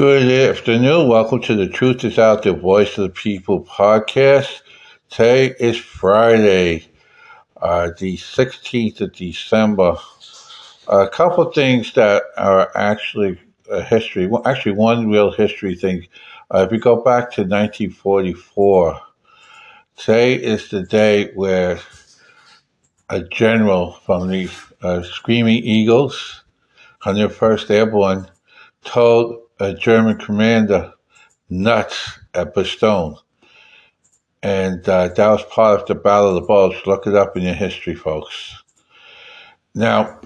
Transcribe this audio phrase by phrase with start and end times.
[0.00, 1.08] Good afternoon.
[1.08, 4.62] Welcome to the Truth is Out the Voice of the People podcast.
[5.10, 6.88] Today is Friday,
[7.60, 9.96] uh, the 16th of December.
[10.88, 13.38] A couple of things that are actually
[13.70, 16.06] a history, well, actually, one real history thing.
[16.50, 18.98] Uh, if we go back to 1944,
[19.96, 21.78] today is the day where
[23.10, 24.48] a general from the
[24.80, 26.42] uh, Screaming Eagles,
[27.02, 28.26] 101st Airborne,
[28.82, 30.92] told a German commander
[31.48, 33.16] nuts at Bastogne.
[34.42, 36.86] And uh, that was part of the Battle of the Bulge.
[36.86, 38.62] Look it up in your history, folks.
[39.74, 40.18] Now,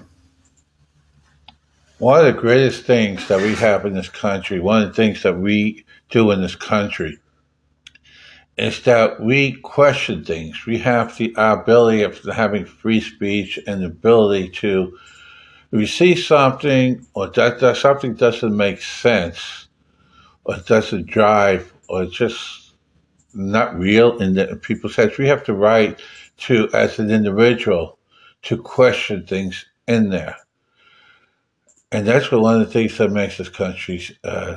[1.97, 5.23] one of the greatest things that we have in this country, one of the things
[5.23, 7.17] that we do in this country,
[8.57, 10.65] is that we question things.
[10.65, 14.97] We have the ability of having free speech and the ability to
[15.71, 19.67] you see something or that, that something doesn't make sense
[20.45, 22.73] or doesn't drive or it's just
[23.33, 25.99] not real in the people's heads, we have the right
[26.37, 27.97] to, as an individual,
[28.43, 30.37] to question things in there.
[31.91, 34.55] And that's one of the things that makes this country uh,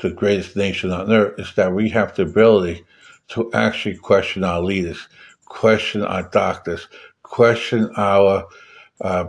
[0.00, 2.84] the greatest nation on earth is that we have the ability
[3.28, 5.08] to actually question our leaders,
[5.44, 6.88] question our doctors,
[7.22, 8.46] question our
[9.00, 9.26] uh,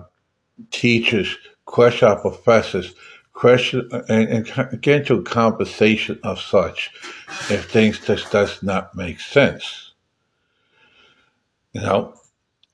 [0.72, 2.94] teachers, question our professors,
[3.34, 6.90] question and, and get into a conversation of such
[7.52, 9.94] if things just does not make sense.
[11.74, 12.16] You know,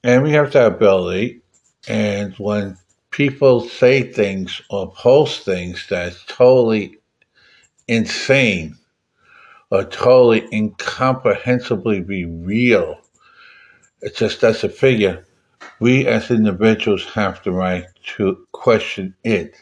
[0.03, 1.41] and we have that ability.
[1.89, 2.77] And when
[3.11, 6.97] people say things or post things that's totally
[7.89, 8.77] insane
[9.69, 13.01] or totally incomprehensibly real,
[14.01, 15.25] it just doesn't figure
[15.79, 17.85] we as individuals have the right
[18.17, 19.55] to question it.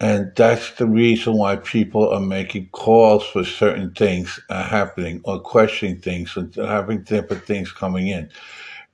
[0.00, 5.40] And that's the reason why people are making calls for certain things uh, happening or
[5.40, 8.28] questioning things and having different things coming in.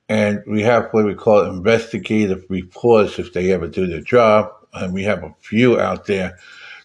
[0.08, 4.52] And we have what we call investigative reports if they ever do their job.
[4.74, 6.38] And we have a few out there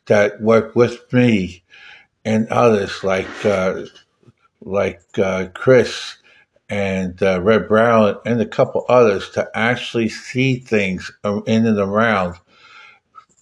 [0.06, 1.64] that work with me
[2.24, 3.84] and others like uh,
[4.62, 6.18] like uh, Chris
[6.70, 12.36] and uh, Red Brown and a couple others to actually see things in and around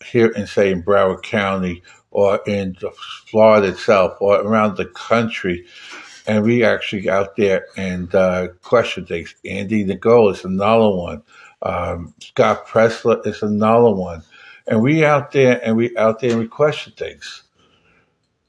[0.06, 2.76] here in, say, in Broward County or in
[3.28, 5.66] Florida itself or around the country.
[6.28, 9.36] And we actually out there and uh, question things.
[9.46, 11.24] Andy Ngo is another one.
[11.62, 14.24] Um, Scott Presler is another one.
[14.68, 17.44] And we out there and we out there and we question things.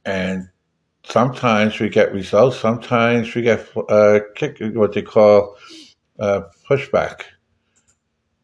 [0.05, 0.49] And
[1.05, 2.59] sometimes we get results.
[2.59, 5.57] Sometimes we get uh, kick, what they call
[6.19, 7.23] uh, pushback.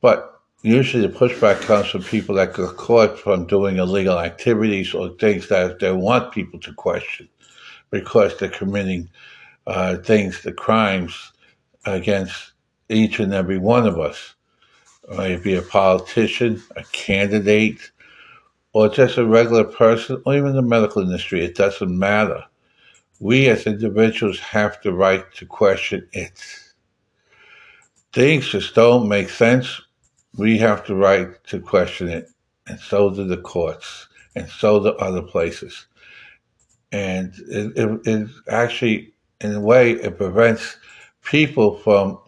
[0.00, 5.10] But usually the pushback comes from people that get caught from doing illegal activities or
[5.10, 7.28] things that they want people to question
[7.91, 9.10] because they're committing
[9.66, 11.32] uh, things, the crimes
[11.84, 12.53] against
[12.88, 14.34] each and every one of us.
[15.16, 17.91] Maybe a politician, a candidate,
[18.72, 21.44] or just a regular person, or even the medical industry.
[21.44, 22.44] It doesn't matter
[23.20, 26.42] we as individuals have the right to question it.
[28.12, 29.81] Things just don't make sense.
[30.36, 32.31] We have the right to question it,
[32.66, 35.87] and so do the courts, and so do other places.
[36.92, 40.76] And it, it, it actually, in a way, it prevents
[41.22, 42.19] people from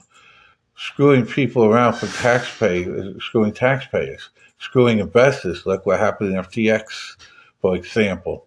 [0.76, 4.28] screwing people around for taxpayers, screwing taxpayers,
[4.62, 7.16] screwing investors, like what happened in FTX,
[7.60, 8.46] for example,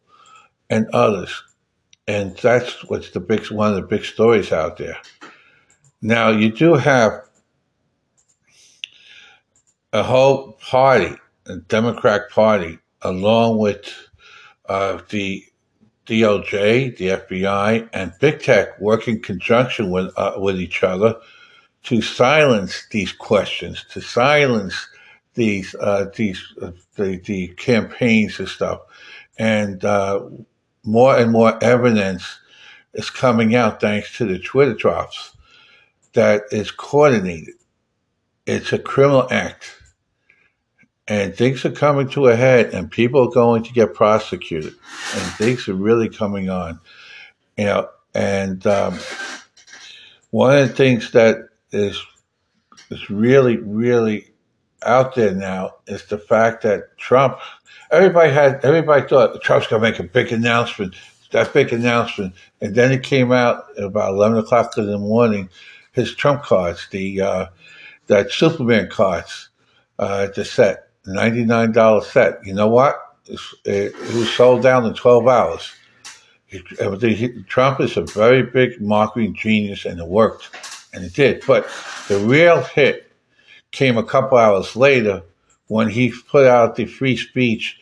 [0.70, 1.44] and others
[2.08, 4.98] and that's what's the big one of the big stories out there.
[6.02, 7.24] Now you do have
[9.92, 11.16] a whole party,
[11.48, 13.92] a Democrat Party, along with
[14.68, 15.44] uh, the
[16.06, 21.16] DOJ, the FBI, and big tech working conjunction with uh, with each other
[21.84, 24.88] to silence these questions, to silence
[25.36, 28.82] these uh, these uh, the, the campaigns and stuff,
[29.38, 30.22] and uh,
[30.84, 32.40] more and more evidence
[32.94, 35.36] is coming out thanks to the Twitter drops
[36.14, 37.56] that is coordinated.
[38.46, 39.72] It's a criminal act.
[41.08, 44.74] And things are coming to a head, and people are going to get prosecuted,
[45.14, 46.80] and things are really coming on.
[47.58, 48.98] You know, and um,
[50.32, 52.04] one of the things that is
[52.90, 54.32] is really, really
[54.86, 57.40] out there now is the fact that Trump
[57.92, 60.96] everybody had everybody thought Trump's going to make a big announcement,
[61.32, 65.50] that big announcement, and then it came out about eleven o'clock in the morning.
[65.92, 67.46] His Trump cards, the uh,
[68.08, 69.50] that Superman cards,
[70.00, 72.46] uh, the set, ninety nine dollar set.
[72.46, 73.02] You know what?
[73.66, 75.74] it was sold down in 12 hours.
[77.48, 80.52] Trump is a very big marketing genius, and it worked,
[80.94, 81.44] and it did.
[81.46, 81.68] But
[82.08, 83.05] the real hit
[83.76, 85.22] came a couple hours later
[85.68, 87.80] when he put out the free speech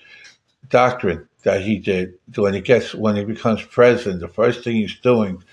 [0.69, 2.15] doctrine that he did.
[2.35, 5.43] When he gets when he becomes president, the first thing he's doing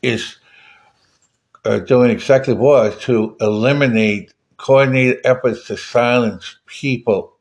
[0.00, 0.36] is
[1.64, 7.32] uh, doing executive orders to eliminate coordinated efforts to silence people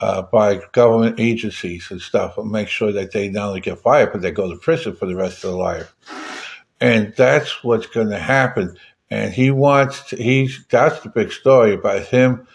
[0.00, 4.10] uh, by government agencies and stuff and make sure that they not only get fired,
[4.12, 5.94] but they go to prison for the rest of their life.
[6.80, 8.76] And that's what's going to happen.
[9.10, 12.46] And he wants he's, that's the big story about him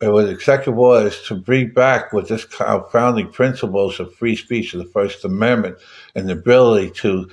[0.00, 4.78] with executive orders to bring back what this uh, founding principles of free speech of
[4.78, 5.76] the First Amendment
[6.14, 7.28] and the ability to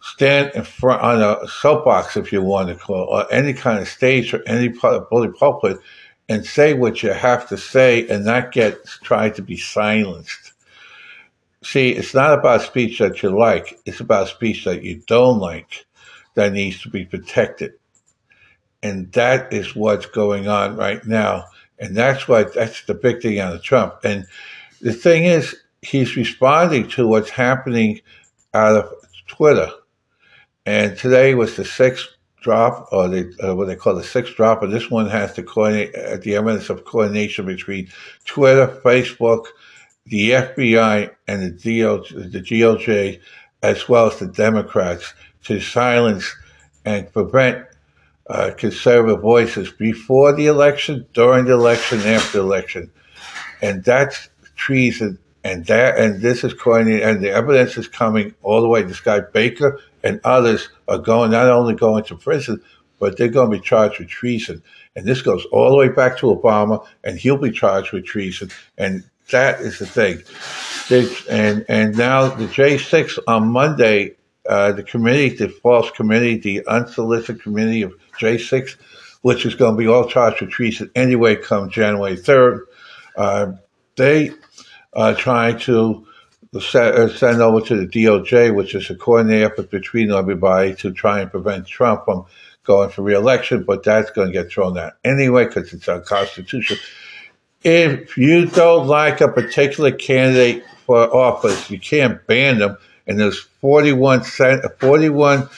[0.00, 3.80] stand in front on a soapbox, if you want to call it, or any kind
[3.80, 5.78] of stage or any public pulpit
[6.28, 10.52] and say what you have to say and not get tried to be silenced.
[11.62, 15.86] See, it's not about speech that you like, it's about speech that you don't like
[16.34, 17.72] that needs to be protected.
[18.82, 21.46] And that is what's going on right now.
[21.78, 24.04] And that's what that's the big thing on Trump.
[24.04, 24.26] And
[24.80, 28.00] the thing is, he's responding to what's happening
[28.54, 28.92] out of
[29.26, 29.70] Twitter.
[30.66, 32.08] And today was the sixth
[32.40, 35.42] drop, or the, uh, what they call the sixth drop, and this one has to
[35.42, 37.88] coordinate uh, the evidence of coordination between
[38.24, 39.46] Twitter, Facebook,
[40.06, 43.20] the FBI, and the, DOJ, the GOJ,
[43.62, 45.12] as well as the Democrats,
[45.44, 46.34] to silence
[46.84, 47.66] and prevent
[48.28, 52.90] uh, conservative voices before the election, during the election, after the election,
[53.62, 55.18] and that's treason.
[55.44, 58.82] And that, and this is coordinated, and the evidence is coming all the way.
[58.82, 62.60] This guy Baker and others are going not only going to prison,
[62.98, 64.62] but they're going to be charged with treason.
[64.96, 68.50] And this goes all the way back to Obama, and he'll be charged with treason.
[68.76, 70.22] And that is the thing.
[71.30, 74.16] And and now the J6 on Monday,
[74.48, 78.76] uh, the committee, the false committee, the unsolicited committee of J6,
[79.22, 82.60] which is going to be all charged with treason anyway, come January 3rd,
[83.16, 83.52] uh,
[83.96, 84.30] they
[84.92, 86.06] are trying to
[86.54, 91.20] uh, send over to the DOJ, which is a coordinated effort between everybody to try
[91.20, 92.24] and prevent Trump from
[92.64, 96.78] going for reelection, but that's going to get thrown out anyway because it's unconstitutional.
[97.64, 102.76] If you don't like a particular candidate for office, you can't ban them.
[103.06, 105.48] And there's 41, 41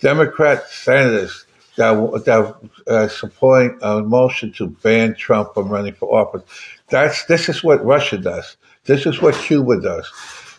[0.00, 1.46] Democrat senators
[1.80, 6.42] that that uh, supporting a motion to ban Trump from running for office.
[6.88, 8.56] That's this is what Russia does.
[8.84, 10.06] This is what Cuba does.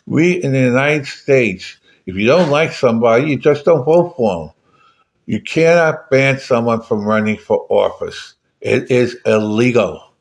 [0.07, 1.77] We in the United States,
[2.07, 4.55] if you don't like somebody, you just don't vote for them.
[5.27, 8.33] You cannot ban someone from running for office.
[8.59, 10.13] It is illegal.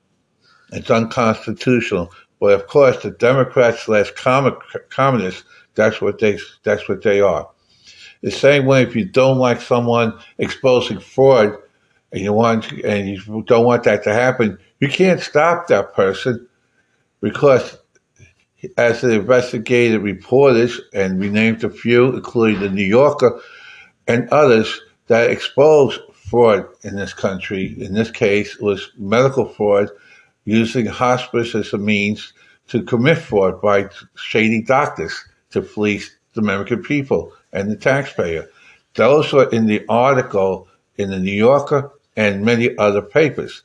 [0.72, 2.12] It's unconstitutional.
[2.40, 4.10] But of course, the Democrats slash
[4.90, 5.44] communists,
[5.74, 7.48] that's what they that's what they are.
[8.22, 11.56] The same way, if you don't like someone exposing fraud,
[12.12, 16.48] and you want and you don't want that to happen, you can't stop that person
[17.20, 17.78] because
[18.76, 23.40] as the investigative reporters, and we named a few, including the New Yorker
[24.06, 27.74] and others, that expose fraud in this country.
[27.80, 29.88] In this case, was medical fraud
[30.44, 32.32] using hospice as a means
[32.68, 38.48] to commit fraud by shady doctors to fleece the American people and the taxpayer.
[38.94, 43.62] Those were in the article in the New Yorker and many other papers.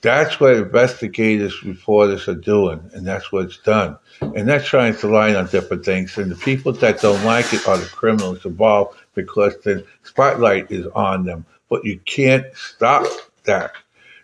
[0.00, 3.96] That's what investigators, reporters are doing, and that's what it's done.
[4.20, 6.18] And that's trying to line on different things.
[6.18, 10.86] And the people that don't like it are the criminals involved because the spotlight is
[10.88, 11.46] on them.
[11.68, 13.06] But you can't stop
[13.44, 13.72] that.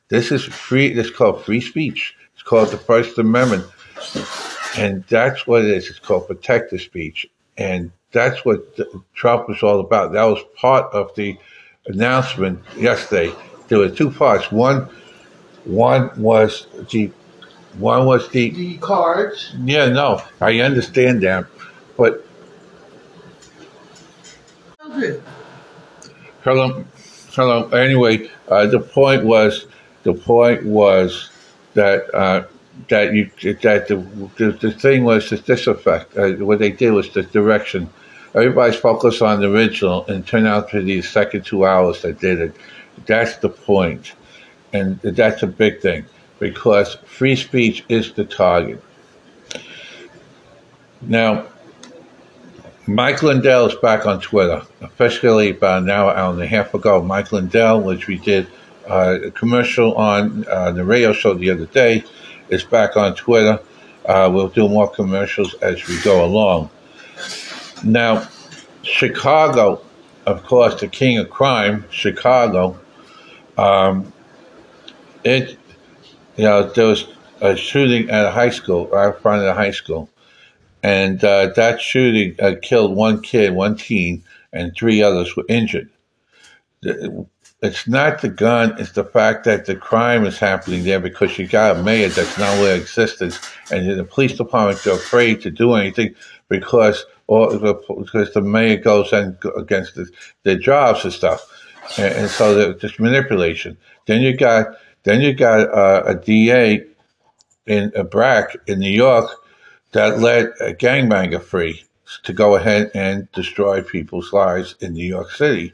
[0.09, 0.93] This is free.
[0.93, 2.17] This is called free speech.
[2.35, 3.65] It's called the First Amendment,
[4.77, 5.89] and that's what it is.
[5.89, 8.79] It's called protected speech, and that's what
[9.15, 10.13] Trump was all about.
[10.13, 11.39] That was part of the
[11.87, 13.35] announcement yesterday.
[13.69, 14.51] There were two parts.
[14.51, 14.89] One
[15.65, 17.11] one was the
[17.79, 19.55] one was the the cards.
[19.65, 21.47] Yeah, no, I understand that,
[21.97, 22.25] but
[24.91, 25.21] Okay.
[26.43, 26.85] hello,
[27.33, 27.69] hello.
[27.69, 29.67] Anyway, uh, the point was
[30.03, 31.31] the point was
[31.75, 32.45] that uh,
[32.89, 33.31] that you
[33.63, 33.97] that the,
[34.37, 36.17] the the thing was to this effect.
[36.17, 37.91] Uh, what they did was the direction.
[38.35, 42.21] Everybody's focused on the original, and turn out to be the second two hours that
[42.21, 42.55] did it.
[43.07, 44.13] That's the point.
[44.73, 46.05] And that's a big thing
[46.39, 48.83] because free speech is the target.
[51.01, 51.47] Now,
[52.87, 57.03] Mike Lindell is back on Twitter, officially about an hour, hour and a half ago.
[57.03, 58.47] Mike Lindell, which we did
[58.89, 62.05] uh, a commercial on uh, the radio show the other day,
[62.51, 63.61] is back on Twitter.
[64.05, 66.71] Uh, we'll do more commercials as we go along.
[67.85, 68.29] Now,
[68.83, 69.83] Chicago,
[70.27, 72.79] of course, the king of crime, Chicago.
[73.57, 74.13] Um,
[75.25, 75.59] it,
[76.37, 77.07] you know, there was
[77.41, 80.09] a shooting at a high school, right in front of the high school,
[80.83, 85.91] and uh, that shooting uh, killed one kid, one teen, and three others were injured.
[87.61, 91.49] It's not the gun; it's the fact that the crime is happening there because you
[91.49, 93.41] got a mayor that's nowhere existence,
[93.73, 96.15] and the police department are afraid to do anything
[96.49, 100.09] because or because the mayor goes in against the,
[100.45, 101.47] their jobs and stuff,
[101.99, 103.77] and, and so just manipulation.
[104.07, 106.85] Then you got then you got uh, a DA
[107.67, 109.31] in a Bragg in New York
[109.93, 111.85] that let a gangbanger free
[112.23, 115.73] to go ahead and destroy people's lives in New York City.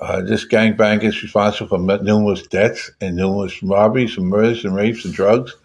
[0.00, 5.04] Uh, this gangbanger is responsible for numerous deaths and numerous robberies and murders and rapes
[5.04, 5.56] and drugs,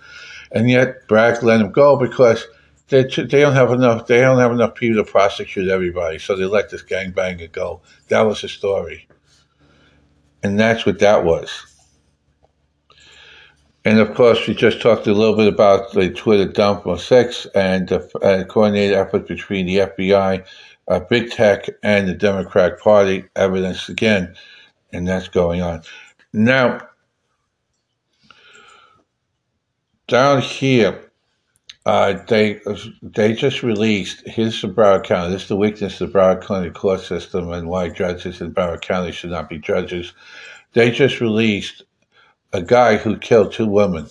[0.51, 2.45] and yet Bragg let him go because
[2.87, 6.45] they, they don't have enough they don't have enough people to prosecute everybody, so they
[6.45, 7.81] let this gang gangbanger go.
[8.07, 9.07] That was the story,
[10.41, 11.67] and that's what that was.
[13.85, 17.45] And of course, we just talked a little bit about the Twitter dump on sex
[17.53, 20.45] and the uh, coordinated effort between the FBI,
[21.09, 23.25] big tech, and the Democratic Party.
[23.35, 24.35] Evidence again,
[24.91, 25.81] and that's going on.
[26.33, 26.87] Now,
[30.07, 31.11] down here,
[31.85, 32.61] uh, they
[33.01, 34.27] they just released.
[34.27, 35.33] Here's the Broward County.
[35.33, 38.81] This is the weakness of the Broward County court system and why judges in Broward
[38.81, 40.13] County should not be judges.
[40.73, 41.83] They just released
[42.53, 44.07] a guy who killed two women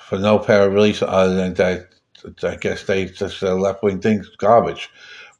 [0.00, 1.88] for no apparent reason other than that
[2.42, 4.90] I guess they just uh, left wing things garbage.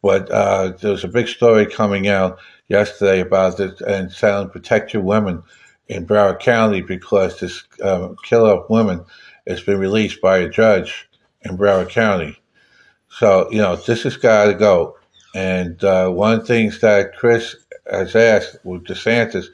[0.02, 4.92] But uh, there was a big story coming out yesterday about this and saying protect
[4.92, 5.42] your women
[5.88, 9.04] in Broward County because this um, killer of women
[9.47, 11.09] has been released by a judge
[11.42, 12.38] in Broward County.
[13.11, 14.97] So, you know, this has got to go.
[15.35, 17.57] And uh, one of the things that Chris
[17.90, 19.47] has asked with DeSantis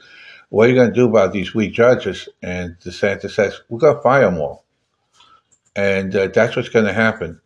[0.49, 2.29] what are you going to do about these weak judges?
[2.41, 4.64] And DeSantis says, we're going to fire them all.
[5.75, 7.39] And uh, that's what's going to happen.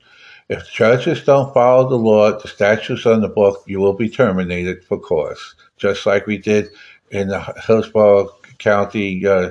[0.50, 4.83] If judges don't follow the law, the statutes on the book, you will be terminated
[4.83, 6.69] for cause, just like we did
[7.12, 9.50] in the Hillsborough County uh,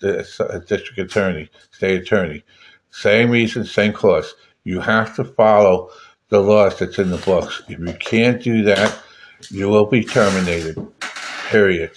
[0.00, 2.42] District Attorney, State Attorney.
[2.90, 4.34] Same reason, same cause.
[4.64, 5.90] You have to follow
[6.30, 7.62] the laws that's in the books.
[7.68, 8.98] If you can't do that,
[9.50, 10.76] you will be terminated.
[11.48, 11.92] Period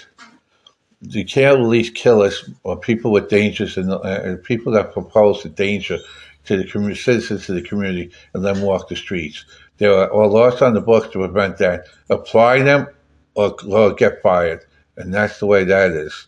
[1.01, 5.99] you can't release killers or people with dangers and uh, people that propose a danger
[6.45, 9.45] to the community, citizens of the community, and then walk the streets.
[9.77, 11.85] There are, laws on the books to prevent that.
[12.09, 12.87] Apply them
[13.35, 16.27] or, or get fired, and that's the way that is.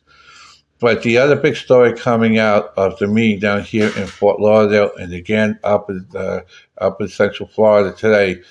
[0.80, 4.92] But the other big story coming out of the meeting down here in Fort Lauderdale,
[4.98, 6.42] and again up in uh,
[6.78, 8.42] up in Central Florida today,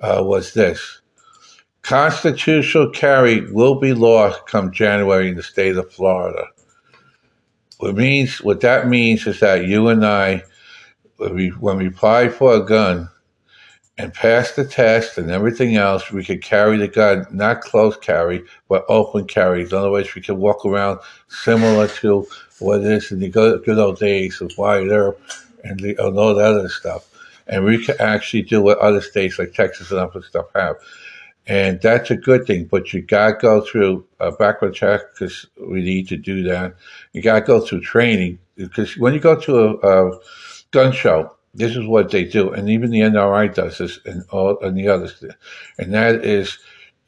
[0.00, 1.00] uh, was this:
[1.82, 6.44] Constitutional carry will be lost come January in the state of Florida.
[7.78, 10.42] What means what that means is that you and I,
[11.16, 13.08] when we, when we apply for a gun
[13.96, 18.44] and pass the test and everything else, we could carry the gun, not close carry,
[18.68, 19.62] but open carry.
[19.62, 22.26] In other words, we could walk around similar to
[22.58, 25.20] what it is in the good, good old days of Wyatt Earp
[25.64, 27.08] and, the, and all that other stuff.
[27.46, 30.76] And we could actually do what other states like Texas and other stuff have
[31.48, 32.66] and that's a good thing.
[32.66, 36.76] But you got to go through a background check because we need to do that.
[37.12, 40.18] You got to go through training because when you go to a, a,
[40.70, 44.58] gun show, this is what they do, and even the NRA does this, and all
[44.60, 45.24] and the others,
[45.78, 46.58] and that is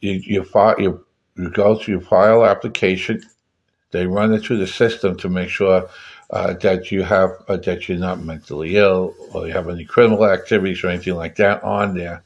[0.00, 1.04] you you file you,
[1.36, 3.22] you go through your file application.
[3.90, 5.88] They run it through the system to make sure
[6.30, 10.24] uh, that you have uh, that you're not mentally ill or you have any criminal
[10.24, 12.22] activities or anything like that on there.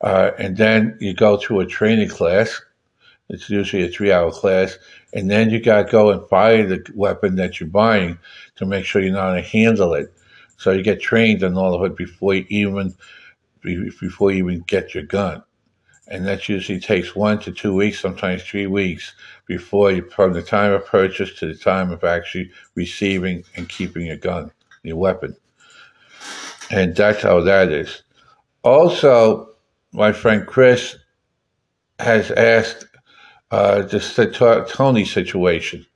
[0.00, 2.60] Uh, and then you go to a training class.
[3.28, 4.78] It's usually a three hour class.
[5.12, 8.18] And then you got to go and buy the weapon that you're buying
[8.56, 10.12] to make sure you know how to handle it.
[10.56, 12.94] So you get trained on all of it before you even
[13.62, 15.42] before you even get your gun.
[16.10, 19.14] And that usually takes one to two weeks, sometimes three weeks
[19.46, 24.06] before you, from the time of purchase to the time of actually receiving and keeping
[24.06, 24.50] your gun,
[24.82, 25.36] your weapon.
[26.70, 28.02] And that's how that is.
[28.62, 29.50] Also,
[29.92, 30.96] my friend Chris
[31.98, 32.86] has asked
[33.50, 34.26] uh, just the
[34.70, 35.86] Tony situation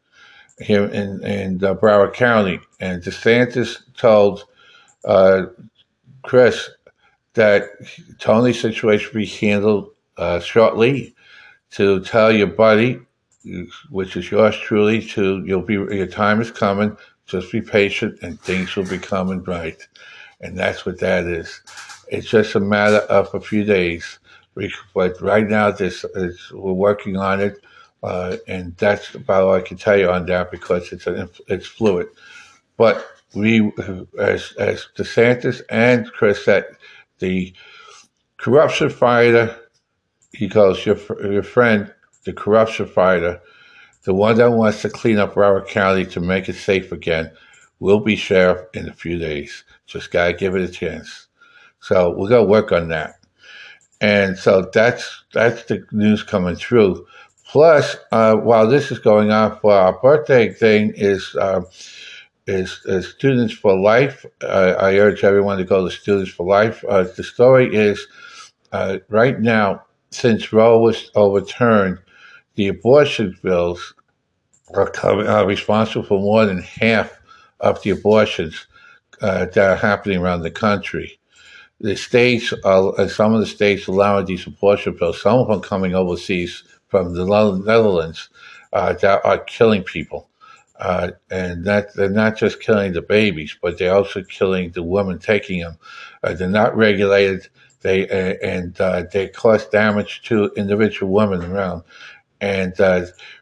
[0.61, 4.45] here in in uh, Broward County, and DeSantis told
[5.05, 5.45] uh,
[6.23, 6.71] Chris
[7.35, 7.65] that
[8.19, 11.15] Tony's situation will be handled uh, shortly.
[11.73, 13.01] To tell your buddy,
[13.89, 16.97] which is yours truly, to you'll be your time is coming.
[17.27, 19.81] Just be patient, and things will be coming right.
[20.41, 21.61] and that's what that is.
[22.13, 24.19] It's just a matter of a few days.
[24.93, 27.65] But right now, this is, we're working on it,
[28.03, 31.67] uh, and that's about all I can tell you on that because it's an, it's
[31.67, 32.09] fluid.
[32.77, 33.73] But we,
[34.21, 36.67] as as DeSantis and Chris said,
[37.19, 37.55] the
[38.37, 39.59] corruption fighter,
[40.33, 40.99] he calls your
[41.33, 41.95] your friend
[42.27, 43.41] the corruption fighter,
[44.05, 47.33] the one that wants to clean up Broward County to make it safe again,
[47.81, 49.65] will be sheriff in a few days.
[49.87, 51.29] Just gotta give it a chance.
[51.83, 53.19] So we're gonna work on that.
[54.01, 57.07] And so that's that's the news coming through.
[57.45, 61.63] Plus, uh, while this is going on for our birthday thing, is uh,
[62.47, 64.25] is, is Students for Life.
[64.43, 66.85] Uh, I urge everyone to go to Students for Life.
[66.89, 68.07] Uh, the story is
[68.71, 71.99] uh, right now, since Roe was overturned,
[72.55, 73.95] the abortion bills
[74.75, 77.21] are, coming, are responsible for more than half
[77.59, 78.67] of the abortions
[79.21, 81.19] uh, that are happening around the country
[81.83, 85.21] the states are uh, some of the states allowing these abortion pills.
[85.21, 88.31] Some of them coming overseas from the Netherlands
[88.73, 90.31] uh, that are killing people,
[90.79, 95.19] uh, and that they're not just killing the babies, but they're also killing the women
[95.19, 95.77] taking them.
[96.23, 97.49] Uh, they're not regulated.
[97.81, 101.83] They uh, and uh, they cause damage to individual women around.
[102.41, 102.75] And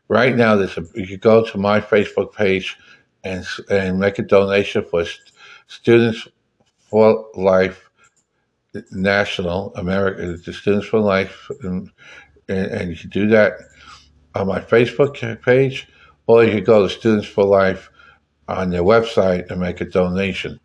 [0.08, 2.78] right now, there's a, you can go to my Facebook page
[3.22, 5.04] and and make a donation for
[5.66, 6.26] Students
[6.78, 7.89] for Life
[8.92, 11.90] National America, the Students for Life, and,
[12.48, 13.54] and, you can do that
[14.34, 15.88] on my Facebook page,
[16.26, 17.90] or you can go to Students for Life
[18.48, 20.60] on their website and make a donation.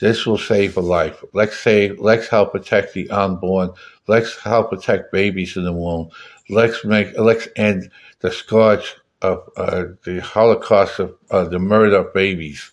[0.00, 1.22] This will save a life.
[1.34, 1.98] Let's save.
[1.98, 3.70] Let's help protect the unborn.
[4.08, 6.08] Let's help protect babies in the womb.
[6.48, 7.18] Let's make.
[7.18, 12.72] Let's end the scourge of uh, the Holocaust of uh, the murder of babies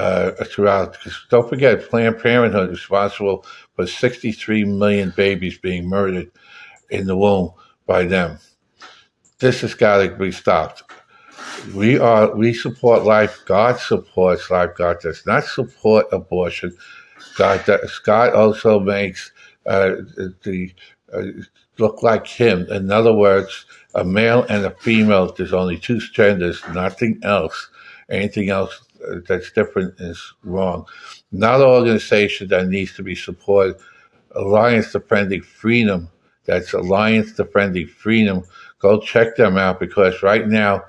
[0.00, 0.92] uh, throughout.
[0.92, 3.44] Because don't forget, Planned Parenthood is responsible
[3.76, 6.30] for 63 million babies being murdered
[6.88, 7.52] in the womb
[7.86, 8.38] by them.
[9.38, 10.84] This has got to be stopped.
[11.74, 13.40] We are we support life.
[13.44, 14.70] God supports life.
[14.76, 16.76] God does not support abortion.
[17.36, 19.32] God does, God also makes
[19.66, 19.96] uh,
[20.42, 20.72] the
[21.12, 21.22] uh,
[21.78, 22.66] look like him.
[22.70, 25.32] In other words, a male and a female.
[25.32, 27.68] There's only two genders, nothing else.
[28.08, 28.80] Anything else
[29.26, 30.86] that's different is wrong.
[31.32, 33.76] Not an organization that needs to be supported.
[34.32, 36.08] Alliance Defending Freedom.
[36.44, 38.42] That's Alliance Defending Freedom.
[38.78, 40.82] Go check them out because right now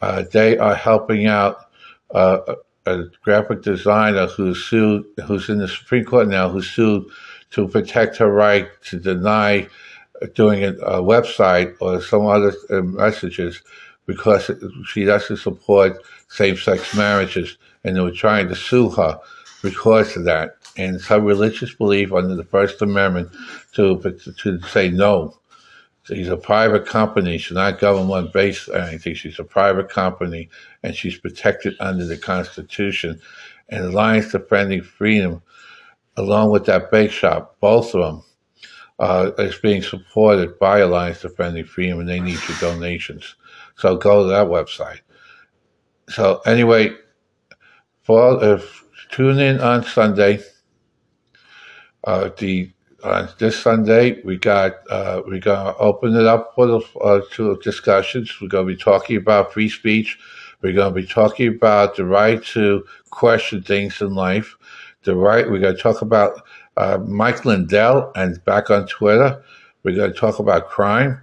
[0.00, 1.66] uh, they are helping out
[2.12, 2.54] uh,
[2.86, 7.04] a graphic designer who's sued, who's in the Supreme Court now, who's sued
[7.50, 9.68] to protect her right to deny
[10.34, 13.62] doing a, a website or some other uh, messages
[14.06, 14.50] because
[14.86, 19.18] she doesn't support same-sex marriages, and they were trying to sue her
[19.62, 20.56] because of that.
[20.76, 23.30] And it's her religious belief under the First Amendment
[23.74, 24.00] to
[24.42, 25.36] to say no.
[26.04, 27.38] She's a private company.
[27.38, 29.14] She's not government based or anything.
[29.14, 30.48] She's a private company,
[30.82, 33.20] and she's protected under the Constitution.
[33.68, 35.42] And Alliance Defending Freedom,
[36.16, 38.22] along with that bake shop, both of them,
[38.98, 43.36] uh, is being supported by Alliance Defending Freedom, and they need your donations.
[43.76, 45.00] So go to that website.
[46.08, 46.94] So anyway,
[48.02, 48.60] for
[49.10, 50.40] tune in on Sunday.
[52.04, 52.70] Uh, the
[53.04, 57.56] on this Sunday we got uh, we're gonna open it up for the uh, to
[57.62, 58.40] discussions.
[58.40, 60.18] We're gonna be talking about free speech.
[60.62, 64.56] We're gonna be talking about the right to question things in life.
[65.04, 66.42] The right we're gonna talk about
[66.76, 69.42] uh, Mike Lindell and back on Twitter.
[69.82, 71.20] We're gonna talk about crime.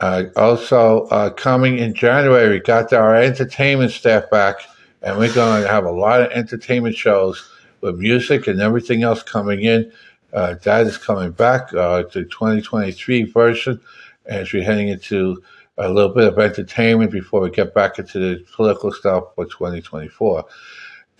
[0.00, 4.56] Uh, also, uh, coming in January, we got our entertainment staff back,
[5.02, 7.50] and we're going to have a lot of entertainment shows
[7.82, 9.92] with music and everything else coming in.
[10.32, 13.80] Uh, that is coming back uh, to 2023 version
[14.26, 15.42] as we're heading into
[15.76, 20.44] a little bit of entertainment before we get back into the political stuff for 2024.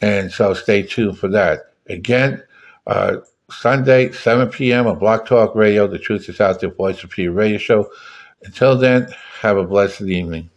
[0.01, 1.73] And so stay tuned for that.
[1.89, 2.43] Again,
[2.87, 3.17] uh,
[3.51, 4.87] Sunday, 7 p.m.
[4.87, 7.91] on Block Talk Radio, The Truth is Out There, Voice of P radio show.
[8.45, 9.09] Until then,
[9.41, 10.51] have a blessed evening.